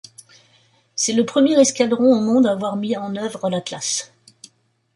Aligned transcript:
C'est 0.95 1.13
le 1.13 1.27
premier 1.27 1.59
escadron 1.59 2.15
au 2.15 2.19
monde 2.21 2.47
à 2.47 2.53
avoir 2.53 2.75
mis 2.75 2.97
en 2.97 3.15
oeuvre 3.17 3.51
l'Atlas. 3.51 4.11